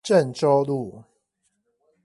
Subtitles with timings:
[0.03, 1.03] 鄭州路